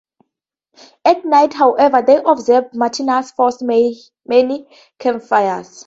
[1.05, 3.61] At night however they observed Martinus’ force’s
[4.25, 5.79] many campfires.